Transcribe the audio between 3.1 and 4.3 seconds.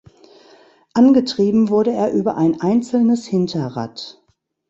Hinterrad.